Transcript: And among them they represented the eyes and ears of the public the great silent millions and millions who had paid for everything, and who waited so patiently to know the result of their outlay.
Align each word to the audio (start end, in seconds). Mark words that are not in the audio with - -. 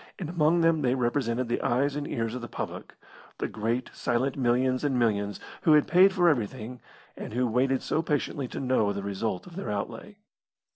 And 0.17 0.29
among 0.31 0.61
them 0.61 0.81
they 0.81 0.95
represented 0.95 1.47
the 1.47 1.61
eyes 1.61 1.95
and 1.95 2.07
ears 2.07 2.33
of 2.33 2.41
the 2.41 2.47
public 2.47 2.95
the 3.37 3.47
great 3.47 3.91
silent 3.93 4.35
millions 4.35 4.83
and 4.83 4.97
millions 4.97 5.39
who 5.61 5.73
had 5.73 5.87
paid 5.87 6.11
for 6.11 6.27
everything, 6.27 6.81
and 7.15 7.33
who 7.33 7.45
waited 7.45 7.83
so 7.83 8.01
patiently 8.01 8.47
to 8.47 8.59
know 8.59 8.93
the 8.93 9.03
result 9.03 9.45
of 9.45 9.55
their 9.55 9.69
outlay. 9.69 10.17